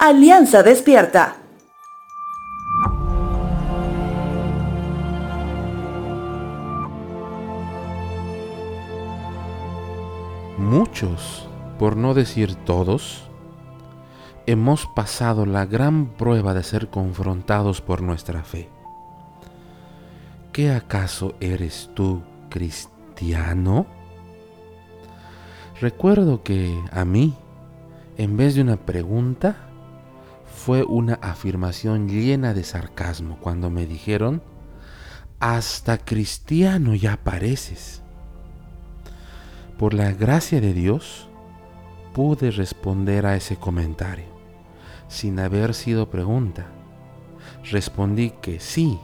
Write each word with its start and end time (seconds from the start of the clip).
Alianza 0.00 0.62
Despierta. 0.62 1.38
Muchos, 10.56 11.48
por 11.80 11.96
no 11.96 12.14
decir 12.14 12.54
todos, 12.54 13.28
hemos 14.46 14.86
pasado 14.86 15.46
la 15.46 15.66
gran 15.66 16.06
prueba 16.06 16.54
de 16.54 16.62
ser 16.62 16.90
confrontados 16.90 17.80
por 17.80 18.00
nuestra 18.00 18.44
fe. 18.44 18.68
¿Qué 20.52 20.70
acaso 20.70 21.34
eres 21.40 21.90
tú 21.94 22.22
cristiano? 22.50 23.86
Recuerdo 25.80 26.44
que 26.44 26.80
a 26.92 27.04
mí, 27.04 27.34
en 28.16 28.36
vez 28.36 28.54
de 28.54 28.62
una 28.62 28.76
pregunta, 28.76 29.64
fue 30.68 30.84
una 30.84 31.14
afirmación 31.22 32.10
llena 32.10 32.52
de 32.52 32.62
sarcasmo 32.62 33.38
cuando 33.40 33.70
me 33.70 33.86
dijeron, 33.86 34.42
hasta 35.40 35.96
cristiano 35.96 36.94
ya 36.94 37.16
pareces. 37.16 38.02
Por 39.78 39.94
la 39.94 40.12
gracia 40.12 40.60
de 40.60 40.74
Dios, 40.74 41.30
pude 42.12 42.50
responder 42.50 43.24
a 43.24 43.34
ese 43.34 43.56
comentario, 43.56 44.26
sin 45.08 45.40
haber 45.40 45.72
sido 45.72 46.10
pregunta. 46.10 46.66
Respondí 47.70 48.34
que 48.42 48.60
sí, 48.60 48.98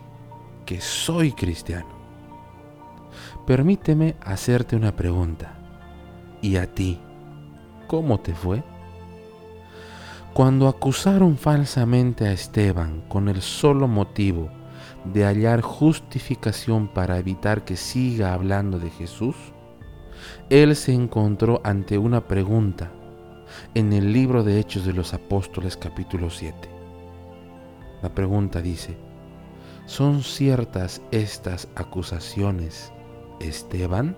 que 0.66 0.82
soy 0.82 1.32
cristiano. 1.32 1.96
Permíteme 3.46 4.16
hacerte 4.20 4.76
una 4.76 4.94
pregunta. 4.94 5.56
¿Y 6.42 6.56
a 6.56 6.74
ti? 6.74 7.00
¿Cómo 7.86 8.20
te 8.20 8.34
fue? 8.34 8.62
Cuando 10.34 10.66
acusaron 10.66 11.38
falsamente 11.38 12.26
a 12.26 12.32
Esteban 12.32 13.02
con 13.02 13.28
el 13.28 13.40
solo 13.40 13.86
motivo 13.86 14.50
de 15.04 15.22
hallar 15.22 15.60
justificación 15.60 16.88
para 16.88 17.18
evitar 17.18 17.64
que 17.64 17.76
siga 17.76 18.34
hablando 18.34 18.80
de 18.80 18.90
Jesús, 18.90 19.36
él 20.50 20.74
se 20.74 20.92
encontró 20.92 21.60
ante 21.62 21.98
una 21.98 22.26
pregunta 22.26 22.90
en 23.74 23.92
el 23.92 24.12
libro 24.12 24.42
de 24.42 24.58
Hechos 24.58 24.84
de 24.84 24.92
los 24.92 25.14
Apóstoles 25.14 25.76
capítulo 25.76 26.28
7. 26.30 26.68
La 28.02 28.12
pregunta 28.12 28.60
dice, 28.60 28.96
¿son 29.86 30.24
ciertas 30.24 31.00
estas 31.12 31.68
acusaciones, 31.76 32.92
Esteban? 33.38 34.16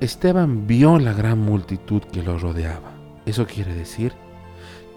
Esteban 0.00 0.66
vio 0.66 0.98
la 0.98 1.14
gran 1.14 1.38
multitud 1.38 2.02
que 2.02 2.22
lo 2.22 2.38
rodeaba. 2.38 2.95
Eso 3.26 3.46
quiere 3.46 3.74
decir 3.74 4.12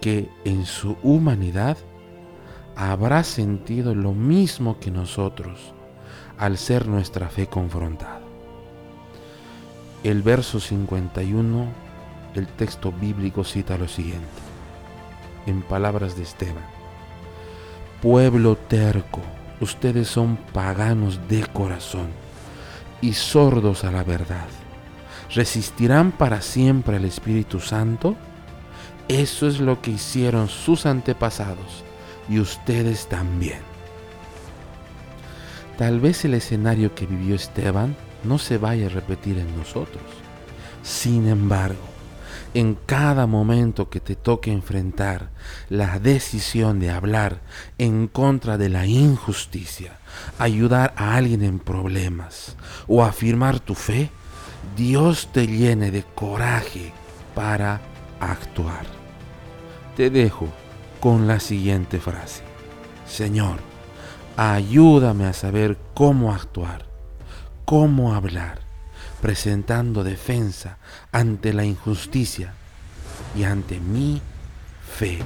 que 0.00 0.30
en 0.44 0.64
su 0.64 0.96
humanidad 1.02 1.76
habrá 2.76 3.24
sentido 3.24 3.94
lo 3.94 4.12
mismo 4.12 4.78
que 4.78 4.90
nosotros 4.90 5.74
al 6.38 6.56
ser 6.56 6.86
nuestra 6.86 7.28
fe 7.28 7.48
confrontada. 7.48 8.20
El 10.04 10.22
verso 10.22 10.60
51 10.60 11.66
del 12.32 12.46
texto 12.46 12.92
bíblico 12.92 13.44
cita 13.44 13.76
lo 13.76 13.88
siguiente, 13.88 14.26
en 15.46 15.62
palabras 15.62 16.16
de 16.16 16.22
Esteban. 16.22 16.64
Pueblo 18.00 18.56
terco, 18.56 19.20
ustedes 19.60 20.08
son 20.08 20.38
paganos 20.54 21.20
de 21.28 21.44
corazón 21.48 22.08
y 23.02 23.12
sordos 23.12 23.84
a 23.84 23.90
la 23.90 24.04
verdad 24.04 24.46
resistirán 25.34 26.12
para 26.12 26.42
siempre 26.42 26.96
al 26.96 27.04
Espíritu 27.04 27.60
Santo? 27.60 28.16
Eso 29.08 29.48
es 29.48 29.60
lo 29.60 29.80
que 29.82 29.92
hicieron 29.92 30.48
sus 30.48 30.86
antepasados 30.86 31.84
y 32.28 32.38
ustedes 32.38 33.08
también. 33.08 33.58
Tal 35.76 35.98
vez 35.98 36.24
el 36.24 36.34
escenario 36.34 36.94
que 36.94 37.06
vivió 37.06 37.34
Esteban 37.34 37.96
no 38.22 38.38
se 38.38 38.58
vaya 38.58 38.86
a 38.86 38.90
repetir 38.90 39.38
en 39.38 39.56
nosotros. 39.56 40.04
Sin 40.82 41.26
embargo, 41.26 41.80
en 42.54 42.74
cada 42.74 43.26
momento 43.26 43.90
que 43.90 44.00
te 44.00 44.16
toque 44.16 44.52
enfrentar 44.52 45.30
la 45.68 45.98
decisión 45.98 46.80
de 46.80 46.90
hablar 46.90 47.40
en 47.78 48.08
contra 48.08 48.58
de 48.58 48.68
la 48.68 48.86
injusticia, 48.86 49.98
ayudar 50.38 50.92
a 50.96 51.16
alguien 51.16 51.42
en 51.42 51.60
problemas 51.60 52.56
o 52.86 53.04
afirmar 53.04 53.60
tu 53.60 53.74
fe, 53.74 54.10
Dios 54.76 55.28
te 55.32 55.46
llene 55.46 55.90
de 55.90 56.02
coraje 56.02 56.92
para 57.34 57.80
actuar. 58.20 58.86
Te 59.96 60.10
dejo 60.10 60.48
con 61.00 61.26
la 61.26 61.40
siguiente 61.40 61.98
frase. 61.98 62.42
Señor, 63.06 63.58
ayúdame 64.36 65.26
a 65.26 65.32
saber 65.32 65.78
cómo 65.94 66.32
actuar, 66.32 66.86
cómo 67.64 68.14
hablar, 68.14 68.60
presentando 69.20 70.04
defensa 70.04 70.78
ante 71.12 71.52
la 71.52 71.64
injusticia 71.64 72.54
y 73.36 73.44
ante 73.44 73.80
mi 73.80 74.22
fe. 74.96 75.18